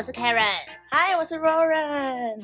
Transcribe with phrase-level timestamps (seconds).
[0.00, 0.40] 我是 Karen。
[0.90, 2.42] 嗨，我是 Roran。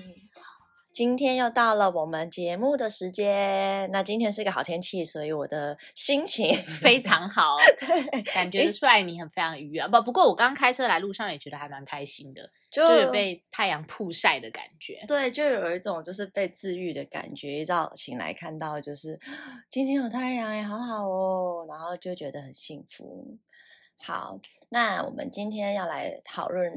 [0.93, 3.91] 今天又到了我们节目的时间。
[3.91, 7.57] 那今天是个好天气，所以我的心情 非常好，
[8.35, 9.89] 感觉得出来你很非常愉悦。
[9.89, 15.03] 不，不过我刚开车来路上也觉得还蛮开心的，就就有被太阳曝晒的感觉。
[15.09, 17.61] 对，就有一种就是被治愈的感觉。
[17.61, 19.19] 一早醒来看到就是
[19.71, 23.39] 今天有太阳也，好好哦，然后就觉得很幸福。
[23.99, 26.71] 好，那我们今天要来讨论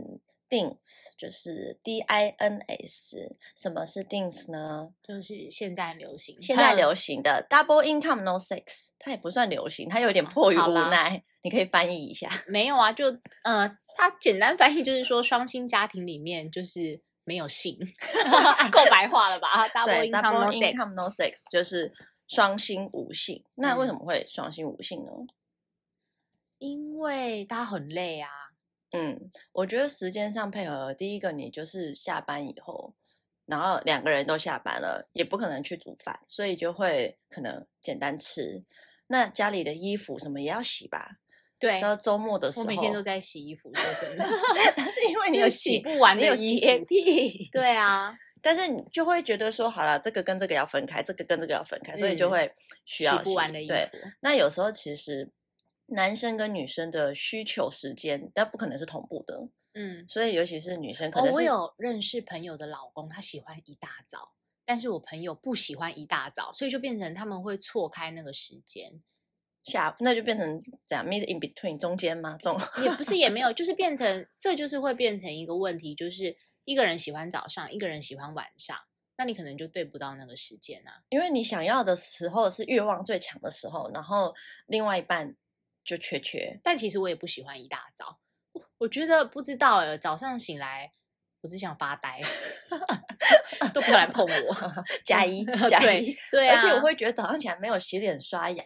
[0.50, 0.78] DINS，
[1.18, 3.38] 就是 D I N S。
[3.56, 4.90] 什么是 DINS 呢？
[5.04, 11.24] 就是现在流行，现在流行的 Double Income No Sex，它也不算流行，它有点迫于无奈。
[11.42, 12.30] 你可以翻译一下。
[12.48, 12.92] 没有啊？
[12.92, 13.06] 就
[13.44, 17.78] 呃，它简单翻译就是说，双薪家庭里面就是没有性，
[18.72, 20.96] 够白话了吧？Double no Income sex。
[20.96, 21.94] No Sex 就是
[22.28, 23.46] 双薪无性。
[23.56, 25.12] 那为什嗯么会双薪无性呢？
[26.58, 28.30] 因为他很累啊，
[28.92, 32.96] 嗯，我觉得时间上配合，第一个你就是下班以后，
[33.46, 38.64] 然后两个人都下班了，也不可能去煮饭，所以就会可能简单吃。
[39.08, 41.18] 那家里的衣服什么也要洗吧，
[41.58, 44.26] 对，到周末的时候，我每天都在洗衣服，说真的，
[44.78, 46.86] 但是因为你有洗不完你有的衣洁服。
[46.86, 52.54] 癖，对啊，但是你就会觉得说，好了，这个跟这个要分开，这个跟这个要分开，所以就嗯会
[52.86, 53.98] 需要洗不完的衣对，服。
[54.22, 55.30] 那有时候其实
[55.92, 64.34] 男生跟女生的需求时间，但不可能是同步的，嗯，所以尤其是女生可哦能，是、我有认识朋友的老公，他喜欢一大早，
[64.66, 69.02] 但是我朋友不喜欢一大早，所以就变成他们会错开那个时间，
[69.64, 72.38] 下，那就变成这样 mid in between 中间吗？
[72.40, 78.78] 这种 也不是也没有，就是变成这就是会变成一个问题，就是一个人喜欢早上，一个人喜欢晚上，
[79.18, 81.04] 那你可能就对不到那个时间啊。
[81.10, 84.34] 因为你想要的时候是欲望最强的时候，然后
[84.68, 85.36] 另外一半
[85.90, 86.60] 就缺缺。
[86.64, 88.20] 但其实我也不喜欢一大早，
[88.54, 90.92] 我我觉得不知道哎，早上醒来
[91.42, 92.22] 我只想发呆，
[93.74, 94.74] 都不要来碰我。
[95.04, 98.64] 加一 加对一，对啊，而且我会觉得早上起来没有洗脸刷牙，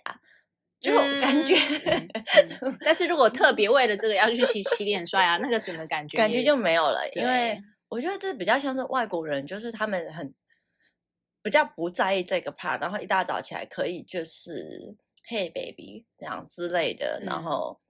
[0.79, 0.91] 就
[1.21, 10.33] 感觉、嗯嗯嗯但是如果特别为了这个要去洗洗脸刷牙，那个整个感觉感觉就没有了，因为我觉得这比较像是外国人，就是他们很
[11.41, 14.95] 比较不在意这个 part，然后一大早起来可以就是
[15.25, 17.81] Hey baby 这样之类的，然嗯后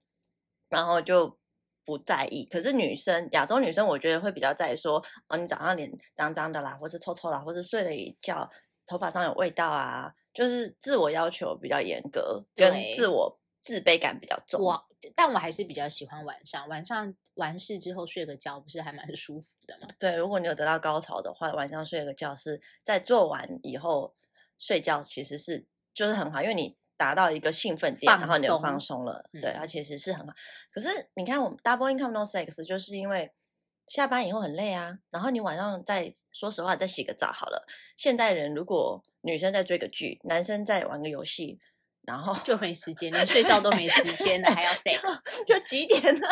[0.68, 1.38] 然后就
[1.84, 2.44] 不在意。
[2.44, 8.48] 可是女生，亚洲女生，我觉得会比较在意说，哦，你早上脸脏脏的啦，或是臭臭啦，或是睡了一觉
[8.86, 14.62] 头发上有味道啊，就是自我要求比较严格，跟自我自卑感比较重。
[14.62, 19.88] 我，但我还是比较喜欢晚上，晚上完事之后睡个觉，不是还蛮舒服的吗？
[19.98, 24.14] 对，如果你有得到高潮的话，晚上睡个觉是在做完以后
[24.56, 30.32] 睡觉，其实是就是很好，因为你达到一个兴奋点，然放后你就放松松了，对，嗯它其实是很好。
[30.70, 33.32] 可是你看，我们 double income no sex 就是因为
[33.88, 37.66] 下班以后很累啊，然后你晚上再说实话再洗个澡好了。
[37.96, 41.58] 现代人如果女生在追个剧，男生在玩个游戏，
[42.02, 45.00] 然后就没时间，连睡觉都没时间了，还要 sex。
[45.46, 46.28] 就几点了？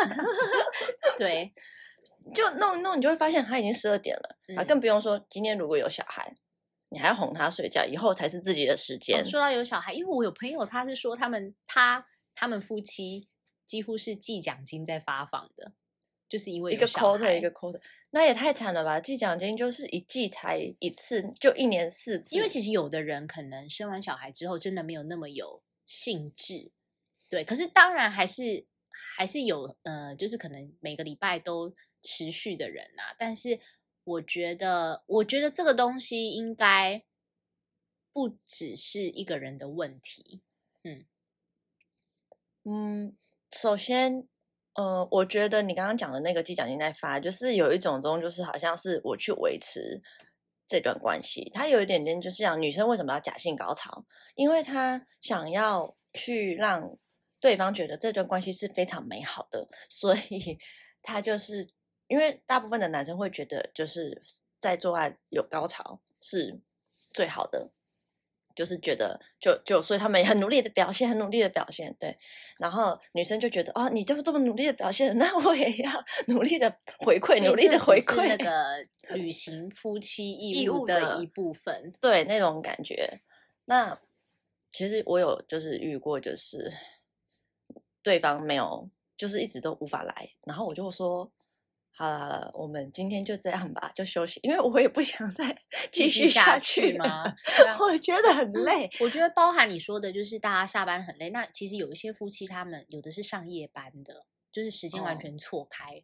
[1.18, 1.52] 对，
[2.34, 6.34] 就弄一弄，你就会发现他已经十二点了、更不用说今天如果有小孩，
[6.92, 9.20] 你还要哄他睡觉，以后才是自己的时间。
[9.20, 13.26] 哦说到有小孩，因为我有朋友，他是说他们他他们夫妻
[13.66, 15.72] 几乎是计奖金在发放的，
[16.28, 17.80] 就是因为一个小 quarter 一个 quarter，
[18.10, 19.00] 那也太惨了吧！
[19.00, 22.36] 季奖金就是一季才一次，就一年四次。
[22.36, 26.70] 因为其实有的人可能生完小孩之后，真的没有那么有兴致，
[27.30, 27.44] 对。
[27.44, 28.66] 可是当然还是
[29.16, 33.16] 还是有呃，就是可能每个礼拜都持续的人啊。
[33.18, 33.58] 但是
[34.04, 37.04] 我觉得，我觉得这个东西应该
[38.12, 40.42] 不只是一个人的问题。
[40.84, 41.06] 嗯
[42.64, 43.16] 嗯，
[43.50, 44.26] 首先，
[44.74, 50.00] 呃，我觉得你刚刚讲的那个季奖金在发，就是有一种中，就是好像是我去维持
[50.66, 54.04] 这段关系，它有一点点就是讲女生为什么要假性高潮，
[54.34, 56.96] 因为她想要去让
[57.40, 60.58] 对方觉得这段关系是非常美好的，所以
[61.02, 61.68] 她就是
[62.12, 64.22] 因为大部分的男生会觉得就是
[64.60, 66.60] 在做爱有高潮是
[67.10, 67.70] 最好的。
[68.54, 72.14] 就是觉得就就所以他们也很努力的表现，很努力的表现，对。
[72.58, 75.90] 然后女生就觉得哦，你都这么努力的表现，那我也要
[76.28, 81.90] 努力的回馈，努力的回馈，那个履行夫妻 义务的一部分。
[81.98, 83.22] 对那种感觉。
[83.64, 83.98] 那
[84.70, 86.70] 其实我有就是遇过，就是
[88.02, 91.32] 对方没有，就是一直都无法来，然后我就说。
[92.02, 95.56] 好了好了，我们今天就这样吧，就休息，因为我也不想再
[95.92, 97.34] 继续下去吗了？
[97.58, 98.90] 对啊我觉得很累。
[99.00, 101.30] 我觉得包含你说的，就是大家下班很累。
[101.30, 106.02] 那其实有一些夫妻，他们有的是上夜班的，就是时间完哦全错开。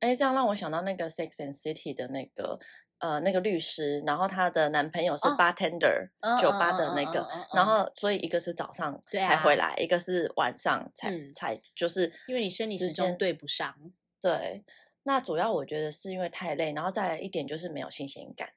[0.00, 2.58] 哎，这样让我想到那个《Sex and City》的那个
[2.98, 13.74] 呃那个律师，然后她的男朋友是哦 bartender、嗯酒吧的那个，然后所以一个是早上才回来，一个是晚上才、嗯才就是因为你生理时间对不上。
[14.20, 14.64] 对。
[15.10, 18.48] 那主要我觉得是因为太累，然后再来一点就是没有新鲜感。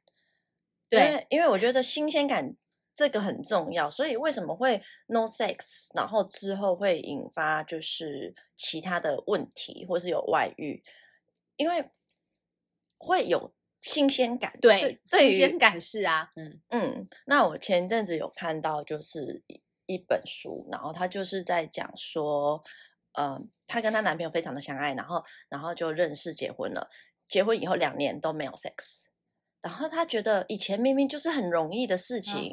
[0.88, 2.56] 对因为我觉得新鲜感
[2.96, 10.84] 这个很重要，所以为什么会 no sex，然后之后会引发就是其他的问题，或是有外遇，
[11.56, 11.84] 因为
[13.00, 13.52] 会有
[13.82, 14.56] 新鲜感。
[14.62, 22.64] 对，对新鲜感是啊，嗯嗯，那我前阵子有看到就是一一本书，然后他就是在讲说，
[23.14, 23.42] 呃，
[23.74, 26.88] 她跟她男朋友非常的相爱，然后然后就认识结婚了，
[27.28, 29.06] 结婚以后两年都没有 sex，
[29.62, 32.52] 然后她觉得以前明明就是很容易的事情，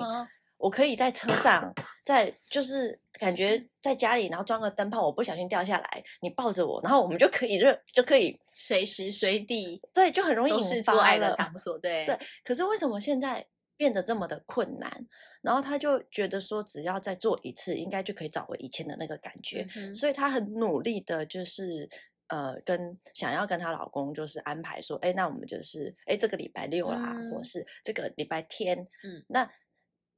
[0.56, 12.06] 我可以在车上，在就是感觉在家里，然后装个灯泡，我不小心掉下来，你抱着我，然后我们就可以热，就可以随时随地对，就很容易引发是做爱的场所，对。
[12.06, 13.46] 对，可是为什么现在
[13.81, 15.06] 变得这么的困难？
[15.41, 19.94] 然后她就觉得说，只要再做一次，应该就可以找回以前的那个感觉，嗯。
[19.94, 21.88] 所以她很努力的，就是
[22.27, 27.44] 呃，跟想要跟她老公就是安排说，哎，那我们就是哎这个礼拜六啦，或嗯。
[27.44, 29.50] 是这个礼拜天，嗯，那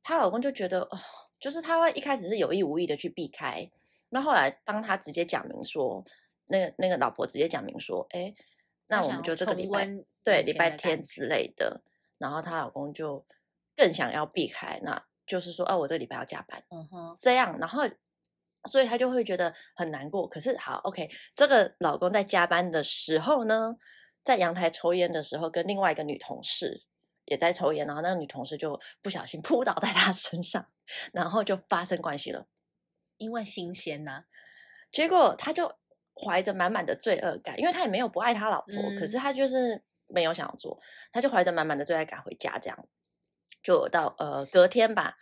[0.02, 0.98] 她老公就觉得哦，
[1.38, 3.70] 就是他会一开始是有意无意的去避开，
[4.08, 6.04] 那后来当他直接讲明说，
[6.46, 8.34] 那个那个老婆直接讲明说，哎。
[8.88, 9.88] 那我们就这个礼拜
[10.22, 11.80] 对礼拜天之类的，
[12.18, 13.24] 然后她老公就
[13.82, 17.82] 更想要避开，那就是说，哦，我这个礼拜要加班，嗯哼，这样，然后
[18.70, 20.28] 所以他就会觉得很难过。
[20.28, 23.74] 可是好，OK，这个老公在加班的时候呢，
[24.22, 26.84] 在阳台抽烟的时候，跟另外一个女同事
[27.24, 30.64] 也在抽烟，然后那个女同事就不小心 扑倒在他身上，
[31.12, 32.46] 然后就发生关系了。
[33.16, 34.24] 因为新鲜呐，
[34.92, 35.72] 结果他就
[36.14, 40.80] 怀着满满的罪恶感，因为他也没有不爱他老婆，可嗯是他就是没有想要做，
[41.10, 42.88] 他就怀着满满的罪恶感回家，这样
[43.62, 45.16] 就到呃隔天吧，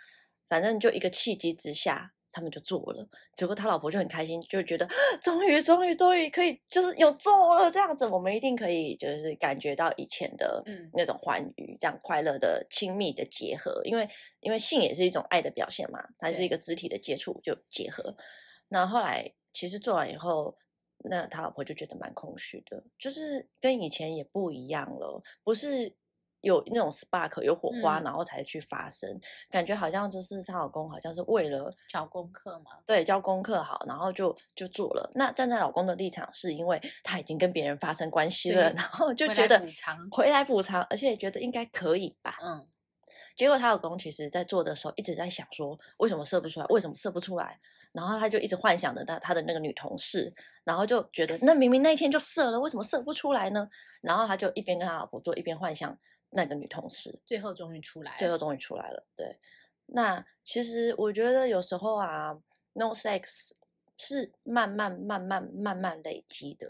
[0.49, 3.09] 反正就一个契机之下，他们就做了。
[3.37, 4.89] 结果他老婆就很开心，就觉得
[5.23, 14.09] 终于终于终于可以就是有做了这样子，我们一定可以就是感觉到以前的嗯那种欢愉，这样快乐的亲密的结合，因为
[14.41, 18.15] 因为性也是一种爱的表现嘛，它是一个肢体的接触就结合。
[18.69, 20.57] 那后来其实做完以后，
[20.99, 25.93] 那他老婆就觉得蛮空虚的，就是跟以前也不一样了，不是
[26.41, 29.21] 有那种 spark 有火花，嗯然后才去发生，
[29.51, 35.11] 感觉好像就是她老公好像是为了交功课嘛，对交功课好，然后就就做了。
[35.15, 42.37] 那站在老公的立场，是因为他已经跟别人发生关系了， 然后就回来觉得补偿回来补偿，而且也觉得应该可以吧。
[42.43, 42.67] 嗯，
[43.37, 46.67] 结果她老公其实在做的时候一直在想说，为什么射不出来？
[46.67, 47.61] 为什么射不出来？
[47.93, 50.33] 然后他就一直幻想着他他的那个女同事，
[50.63, 53.69] 然后就觉得那明明那一天就射了，为什么射不出来呢？
[54.01, 55.99] 然后他就一边跟他老婆做，一边幻想
[56.33, 59.05] 那个女同事，最后终于出来了，最后终于出来了。
[59.17, 59.37] 对，
[59.87, 62.41] 那其实我觉得有时候啊
[62.75, 63.51] ，no sex
[63.97, 66.69] 是慢慢慢慢慢慢累积的。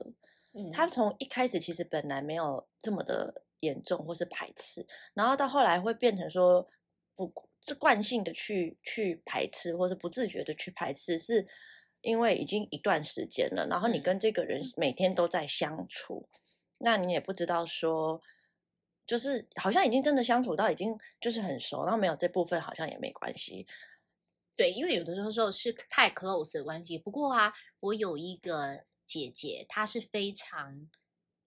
[0.53, 6.67] 嗯，他从一开始其实本来没有这么的严重或是排斥，然后到后来会变成说
[7.15, 11.47] 不是惯性的去去排斥，或是不自觉的去排斥，是
[12.01, 16.27] 因为已经一段时间了，然后你嗯跟这个人每天都在相处，
[16.79, 18.23] 那你也不知道说。
[19.11, 23.67] 就是好像已经真的相处到已经就是很熟，然后没有这部分好像也没关系。
[24.55, 26.97] 对，因为有的时候是太 close 的关系。
[26.97, 30.89] 不过啊，我有一个姐姐，她是非常，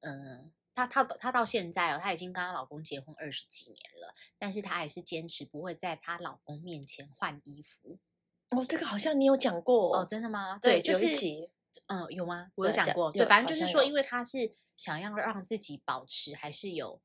[0.02, 7.98] 嗯、她她她到现在哦，她已经跟她老公结婚二十几年了，但是她还是坚持不会在她老公面前换衣服。
[8.50, 10.60] 哦，这个好像你有讲过哦，真的吗？
[10.62, 11.08] 对，就是
[11.86, 12.52] 嗯，有吗？
[12.56, 17.00] 我有讲讲过，对，有反正就是说，因为她是想要让自己保持还是有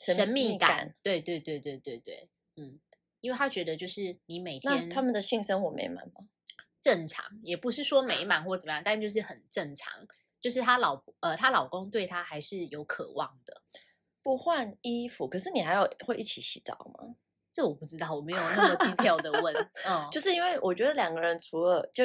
[0.00, 2.80] 神神秘秘感，感对对对对对对，嗯，
[3.20, 6.26] 因为他觉得就是你每那天他们的性生活美满吗？
[6.80, 9.92] 正常，也不是说美满或怎么样，但就是很正常。
[10.40, 13.60] 就是她老婆呃，她老公对她还是有渴望的。
[14.22, 17.16] 不换衣服，可是你还要会一起洗澡吗？
[17.52, 19.54] 这我不知道，我没有那么 detail 的问。
[19.86, 22.04] 嗯，就是因为我觉得两个人除了就，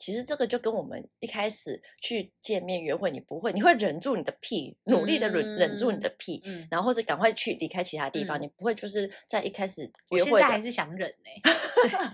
[0.00, 11.52] 其实这个就跟我们一开始去见面约会，你不会，你会忍住你的屁，努力的忍、忍住你的屁，嗯，然后或者赶快去离开其他地方，嗯你不会就是在一开始我约会的现在还是想忍呢、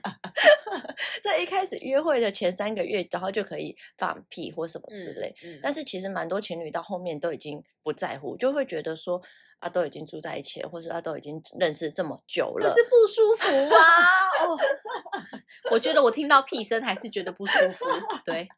[1.22, 5.32] 在一开始约会的前三个月，然后就可以放屁或什么之类。
[5.44, 9.22] 嗯，但是其实蛮多情侣到后面都已经不在乎，就会觉得说
[9.60, 13.80] 啊，都已经住在一起了，或者啊都已经认识这么久了，可是不舒服啊！
[14.44, 14.58] 哦，
[15.70, 17.84] 我觉得我听到屁声还是觉得不舒服。
[18.24, 18.48] 对，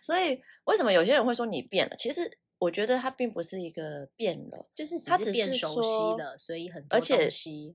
[0.00, 1.96] 所以为什么有些人会说你变了？
[1.96, 7.28] 其实我觉得他并不是一个变了，就是只它只是变熟悉了，所以很多而且，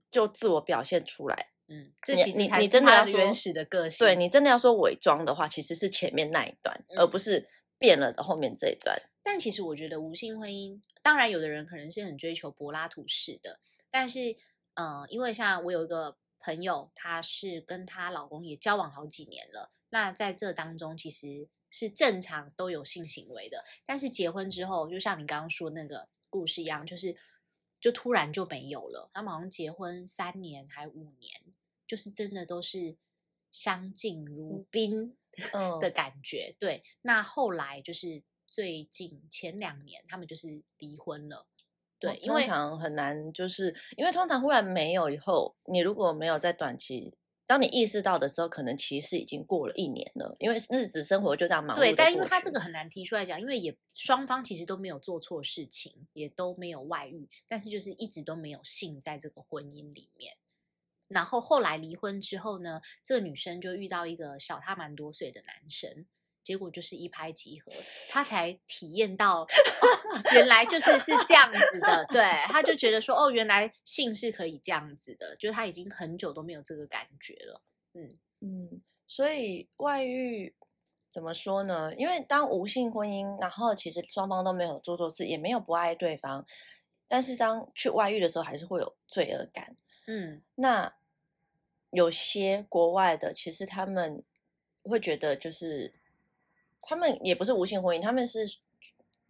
[0.10, 1.48] 就自我表现出来。
[1.68, 4.08] 嗯，这其实你真的要原始的个性。
[4.08, 7.46] 对你真的要说伪装的话，其实是前面那一段，而嗯不是
[7.78, 8.98] 变了的后面这一段。
[9.22, 13.60] 但其实我觉得无性婚姻，当然有的人可能是很追求柏拉图式的，
[13.92, 14.34] 但是，
[14.76, 16.16] 呃，因为像我有一个
[16.48, 27.18] 朋友，她是跟她老公也交往好几年了，那在这当中其实是正常都有性行为的，但是结婚之后，就像你刚刚说那个故事一样，就是
[27.82, 29.10] 就突然就没有了。
[29.14, 31.42] 他们好像结婚三年还五年，
[31.86, 32.96] 就是真的都是
[33.52, 35.18] 相敬如宾。
[35.54, 36.56] 嗯的感觉。
[36.60, 41.46] 对，那后来就是最近前两年，他们就是离婚了。
[42.00, 47.16] 对，因为通常很难，就是因为通常忽然没有以后，你如果没有在短期，
[47.48, 51.80] 当你意识到的时候，可能其实已经过了一年了，因为日子生活就这样忙碌。
[51.80, 60.36] 对，但因为他这个很难提出来讲，因为也双方其实都没有做错事情，也都没有外遇，但是就是一直都没有性在这个婚姻里面。
[61.08, 66.06] 然后后来离婚之后呢，这个女生就遇到一个小她蛮多岁的男生，
[66.48, 67.70] 结果就是一拍即合，
[68.10, 69.48] 他才体验到、哦、
[70.32, 77.62] 原来就是是这样子的，对，他就觉得说哦，原来性是可以这样子的，就是他已经很久都没有这个感觉了，
[77.96, 80.56] 嗯嗯，所以外遇
[81.12, 81.94] 怎么说呢？
[81.96, 86.46] 因为当无性婚姻，然后其实双方都没有做错事，也没有不爱对方，
[87.10, 89.76] 但是当去外遇的时候，还是会有罪恶感。
[90.06, 90.94] 嗯那
[91.90, 94.24] 有些国外的，其实他们
[94.84, 95.97] 会觉得，就是
[96.82, 98.46] 他们也不是无性婚姻，他们是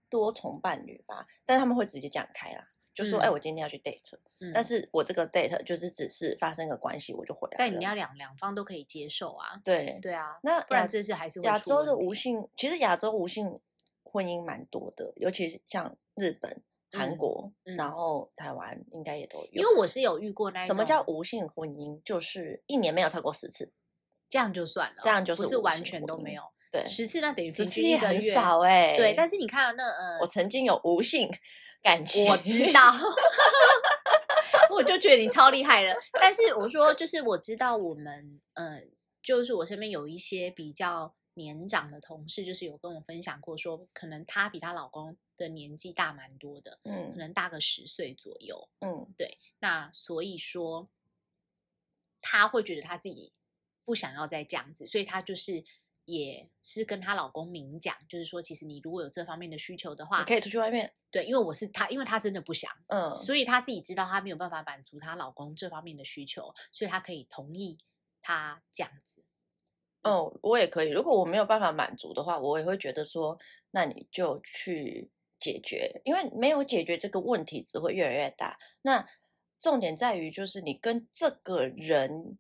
[0.10, 13.60] 多重伴侣吧，但他们会直接讲开啦，就说：“哎、嗯我今天要去 date，、嗯，但是我这个 date 就是只是发生个关系，我就回来了。”但你要两两方都可以接受啊，对对啊，那不然亚这是还是会亚洲的问题无性，其实亚洲无性
[14.04, 19.50] 婚姻蛮多的，尤其是像日本、韩嗯国，嗯然后台湾应该也都有。
[19.52, 22.02] 因为我是有遇过那一什么叫无性婚姻？
[22.04, 23.74] 就是一年没有超过十次，
[24.30, 26.44] 这样就算了，这样就是不是完全都没有。
[26.72, 29.14] 对，十次那等于十平次也很均一个月，少哎、对。
[29.14, 31.32] 但是你看那呃，我曾经有无性
[31.82, 32.92] 感情，我知道，
[34.70, 35.98] 我就觉得你超厉害的。
[36.14, 38.82] 但是我说，就是我知道我们，呃，
[39.24, 48.68] 就是我身边有一些比较年长的同事，就是有跟我分享过说，可能她比她老公的年纪大蛮多的，嗯可嗯能大个十岁左右。
[48.82, 50.90] 嗯对，那所以说，
[52.20, 53.32] 她会觉得她自己
[53.86, 55.64] 不想要再这样子，所以她就是。
[56.08, 67.78] 也是跟她老公明讲，就是说，其实你如果有这方面的需求的话你，可以出去外面，对，因为我是她，因为她真的不想，嗯，所以她自己知道她没有办法满足她老公这方面的需求，所以她可以同意
[68.22, 69.24] 他这样子。
[70.04, 70.90] 哦，我也可以。
[70.90, 73.38] 如果我没有办法满足的话，我也会觉得说，
[73.72, 78.58] 那你就去解决，因为没有解决这个问题，只会越来越大。
[78.82, 79.06] 那
[79.60, 82.38] 重点在于，就是你跟这个人，你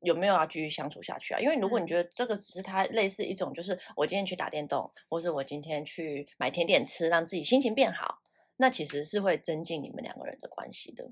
[0.00, 1.40] 有没有要继续相处下去啊？
[1.40, 8.20] 因为如果你嗯觉得这个只是他类似一种，就是我今天去打电动，或是我今天去买甜点吃，让自己心情变好，
[8.56, 11.10] 那其实是会增进你们两个人的关系的，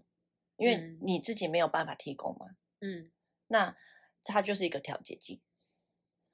[0.56, 2.46] 因为嗯你自己没有办法提供嘛。
[2.80, 3.10] 嗯，
[3.48, 3.76] 那
[4.22, 5.40] 它就是一个调节剂。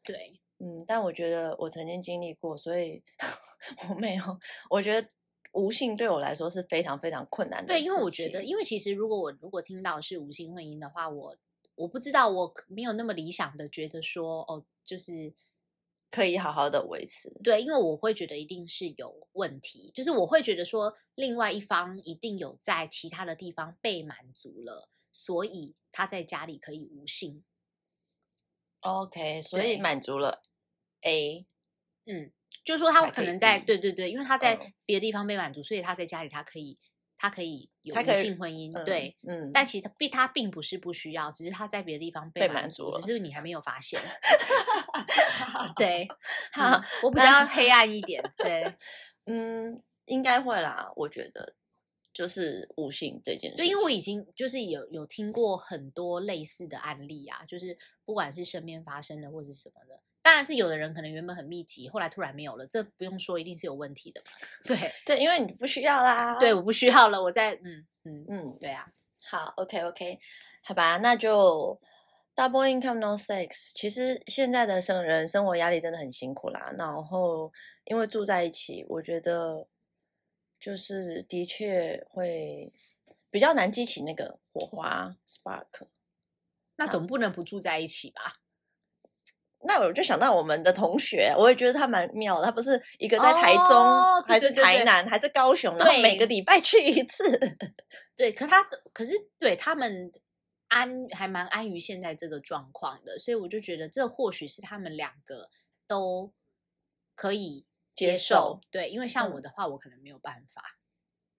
[0.05, 3.03] 对，嗯，但我觉得我曾经经历过，所以
[3.89, 4.41] 我没有。
[4.69, 5.09] 我觉得
[5.53, 11.37] 无性对我来说是非常非常困难的对，因为我觉得，因为其实如果我如果听到是无性婚姻的话，我
[11.83, 15.35] 我不知道，我没有那么理想的觉得说，哦，就是
[16.11, 17.29] 可以好好的维持。
[17.43, 27.43] 对，因为我会觉得一定是有问题，就是我会觉得说，另外一方一定有在其他的地方被满足了，所以他在家里可以无性。
[28.81, 30.43] OK，所以满足了
[31.01, 31.47] A，
[32.07, 32.33] 嗯，
[32.65, 36.77] 就是说他可能在对对对，因为他在嗯别的地方被满足，所以他在家里他可以
[37.23, 39.17] 他可以有无他可以性婚姻，嗯对。
[39.23, 44.01] 嗯，但其实他并他并不是不需要，只是他在别的地方被被满足了只是你还没有发现。
[45.79, 46.09] 对，
[46.53, 48.21] 好嗯我比较 黑暗一点。
[48.39, 48.75] 对
[49.27, 50.91] 嗯，应该会啦。
[50.97, 51.55] 我觉得
[52.13, 64.31] 就是无性这件事，对，因为我已经就是有有听过很多类似的案例啊，就是不管是身边发生的或者什么的，当然是有的人可能原本很密集，后来突然没有了，这不用说，一定是有问题的嘛。
[64.65, 66.39] 对对，因为你不需要啦。
[66.39, 70.21] 对，我不需要了，我在嗯嗯嗯，对啊，好，OK OK，
[70.63, 71.81] 好吧，那就
[72.37, 73.73] double income no sex。
[73.75, 77.53] 其实现在的生人生活压力真的很辛苦啦，然后
[77.87, 79.67] 因为住在一起，我觉得
[80.61, 82.73] 就是的确会
[83.29, 85.89] 比较难激起那个火花 spark。
[86.77, 88.42] 那总不能不住在一起吧？
[89.65, 92.47] 那我就想到我们的同学，我也觉得他蛮妙的。
[92.47, 97.39] 他不是一个在台中，哦对还是台南，还是高雄，然后对每个礼拜去一次。
[98.17, 100.13] 对，可他的可是对他们
[100.69, 105.49] 安还蛮安于现在这个状况的，所以我就觉得这或许是他们两个
[105.87, 106.33] 都
[107.15, 108.61] 可以接接受受。
[108.71, 110.63] 对，因为像我嗯的话，我可能没有办法。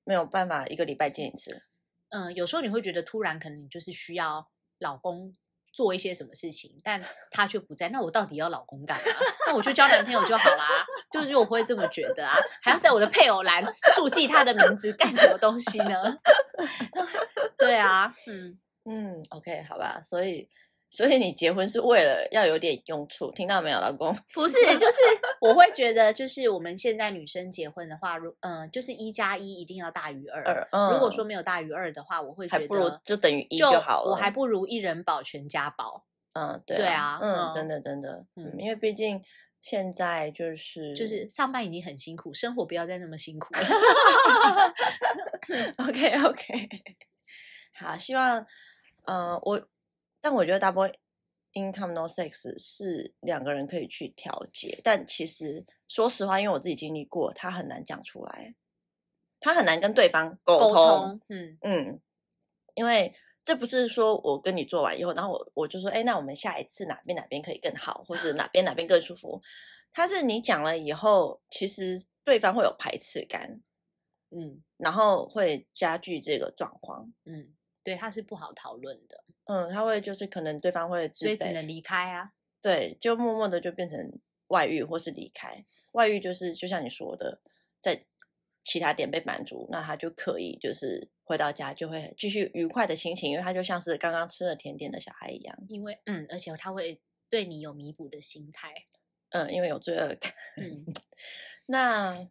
[0.05, 1.63] 没有办法一个礼拜见一次。
[2.09, 5.33] 嗯、有时候你会觉得突然可能你就是需要老公
[5.73, 9.03] 做一些什么事情，但他却不在，那我到底要老公干嘛？
[9.47, 10.67] 那我就交男朋友就好啦。
[11.11, 13.63] 就是我会这么觉得啊，还要在我的配偶栏
[13.95, 16.17] 注记他的名字干什么东西呢？
[17.57, 18.57] 对啊，嗯。
[18.85, 20.01] 嗯，OK，好吧。
[20.03, 20.49] 所以，
[20.95, 24.15] 所以你结婚是为了要有点用处，听到没有，老公？
[24.31, 24.97] 不是，就是
[25.41, 30.43] 我会觉得，就是我们现在女生结婚的话，如嗯、就是一加一一定要大于二。
[30.43, 34.11] 二，嗯，如果说没有大于二的话，我会觉得不如就等于一就好了。
[34.11, 39.19] 我还不如一人保全家保，嗯，对对啊，啊嗯，真嗯的真的，嗯，嗯因为毕竟
[39.61, 43.61] 现在就是就是上班已经很辛苦，生活不要再那么辛苦了。
[45.87, 46.69] OK OK，
[47.79, 48.45] 好，希望
[49.05, 49.59] 呃我，
[50.23, 50.89] 但我觉得 double
[51.51, 58.55] income no sex 是两个人可以去调节，但其实说实话，因为我自己经历过，他很难讲出来，
[59.41, 62.01] 他很难跟对方沟通，嗯，嗯，
[62.75, 63.13] 因为
[63.43, 69.41] 这不是说我跟你做完以后，然后我我就说，哎，那我们下一次哪边哪边可以更好，或是哪边哪边更舒服。
[69.91, 73.61] 他是你讲了以后，其实对方会有排斥感，
[74.31, 77.13] 嗯然后会加剧这个状况。
[77.25, 77.53] 嗯，
[77.83, 82.31] 对，他是不好讨论的，嗯，他会就是可能对方会自所以只能离开啊。
[82.61, 85.65] 对，就默默的就变成外遇或是离开。
[85.91, 87.41] 外遇就是就像你说的，
[87.81, 88.05] 在
[88.63, 95.57] 其他点被满足，那他就可以就是回到家就会继续愉快的心情，因为他就像是刚刚吃了甜点的小孩一样。
[95.67, 98.73] 因为嗯，而且他会对你有弥补的心态，
[99.31, 100.33] 嗯，因为有罪恶感。
[100.55, 100.85] 嗯，
[101.67, 102.29] 那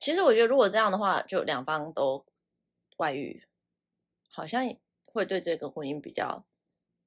[0.00, 2.26] 其实我觉得，如果这样的话，就两方都
[2.96, 3.44] 外遇，
[4.32, 4.64] 好像
[5.04, 6.44] 会对这个婚姻比较，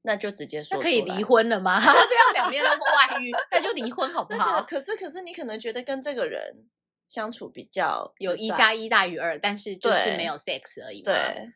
[0.04, 1.24] 那就直接说那可以离。
[1.24, 1.78] 婚了吗？
[1.82, 4.62] 不要两边都外遇，那就离婚好不 好？
[4.64, 6.70] 可是可是你可能觉得跟这个人
[7.08, 11.12] 相处比较有一加一大于二，但是就是没有 sex 而已嘛。
[11.12, 11.52] 对，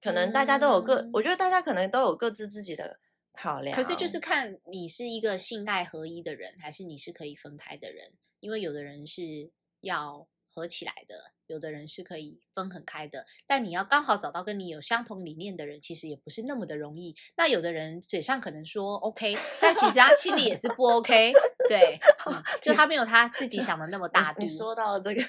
[0.00, 3.00] 可能大家都有各，嗯我觉得大家可能都有各自自己的
[3.32, 3.76] 考量。
[3.76, 8.12] 可是就是看你是一个性爱合一的人，还是你是可以分开的人。
[8.38, 13.24] 因为有的人是要合起来的，有的人是可以分很开的。
[13.46, 17.14] 但你要刚好找到跟你有相同理念的人，其实也不是那么的容易。
[17.36, 21.32] 那有的人嘴上可能说 OK， 但其实他心里也是不 OK。
[21.68, 24.48] 对，嗯就他没有他自己想的那么 大度你。
[24.48, 25.22] 说到这个，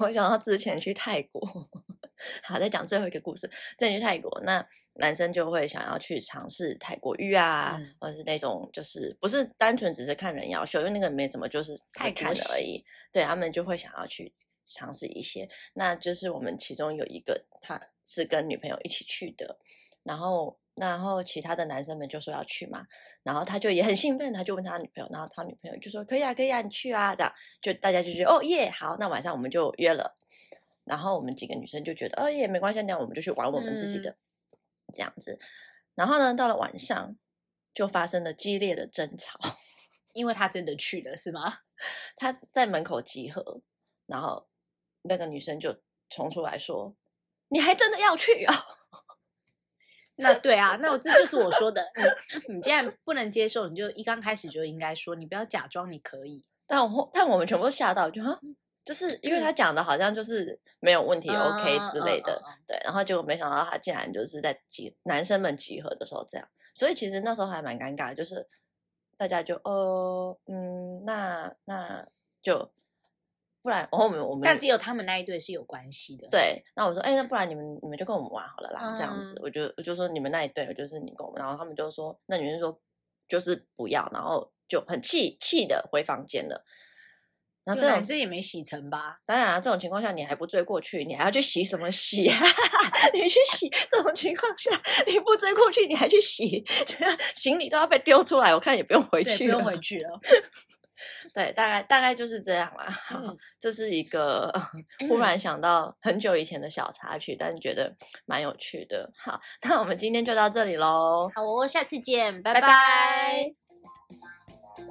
[0.00, 1.40] 我想到之前去泰国，
[2.42, 3.46] 好，再讲最后一个故事。
[3.76, 4.66] 之前去泰国，那
[4.98, 12.84] 男生就会想要去尝试泰国浴啊，嗯或者是那种就是不是单纯只是看人妖秀，因为那个没什么，就是泰国而已。
[13.12, 14.32] 对他们就会想要去
[14.64, 15.48] 尝试一些。
[15.72, 19.58] 那就是我们其中有一个，他是跟女朋友一起去的，
[20.02, 20.58] 然后。
[20.78, 22.86] 然后其他的男生们就说要去嘛，
[23.24, 30.14] 然后他就也很兴奋，他就问他女朋友，然后他女朋友就说可以啊，可以啊，你去啊，这样就大家就觉得哦耶，好，那晚上我们就约了。
[30.84, 34.16] 然后我们几个女生就觉得哦耶，没关系，那我们就去玩我们自己的、
[34.94, 35.38] 这样子。
[35.94, 37.16] 然后呢，到了晚上
[37.74, 39.38] 就发生了激烈的争吵，
[40.14, 41.58] 因为他真的去了，是吗？
[42.16, 43.60] 他在门口集合，
[44.06, 44.48] 然后
[45.02, 46.96] 那个女生就冲出来说
[47.48, 48.54] ：“你还真的要去啊、
[50.16, 51.86] 那对啊，那我这就是我说的，
[52.48, 56.44] 你你既然不能接受，你就一刚开始就应该说，你不要假装你可以。
[56.66, 58.38] 但我但我们全部都吓到，就哈，
[58.88, 68.46] 就是因为他讲的好像就是没有问题、嗯 OK 嗯之类的，嗯嗯嗯对，然后结果没想到他竟然就是在集男生们集合的时候这样，所以其实那时候还蛮尴尬，就是
[69.18, 72.08] 大家就呃嗯，那那
[72.40, 72.72] 就
[73.60, 82.80] 不然，然后我们我们但只有他们那一对是有关系的。，对，那我说，哎、那不然你们你们就跟我们玩好了啦，这样子嗯，我就我就说你们那一队，就是你跟我们，然后他们就说，那女生说
[83.28, 86.64] 就是不要，然后就很气气的回房间了。
[87.68, 89.18] 然后就这种男生也没洗成吧？
[89.26, 92.40] 当然啊，这种情况下你还不追过去，你还要去洗什么洗啊？
[93.12, 94.70] 你去洗，这种情况下
[95.06, 99.78] 你不追过去，你还去洗，这样行李都要被丢出来，我看也不用回对，去，不用回。
[99.80, 100.18] 去了。
[101.32, 102.86] 对，大概大概就是这样啦。
[103.14, 104.52] 嗯 这是一个
[105.08, 107.94] 忽然想到很久以前的小插曲，但觉得
[108.26, 109.08] 蛮有趣的。
[109.16, 113.54] 好，那我们今天就到这里喽，好哦，下次见，拜拜拜拜
[114.78, 114.90] Thank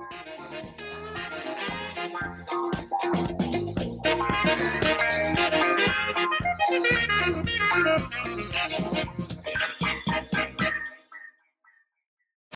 [9.08, 9.17] you.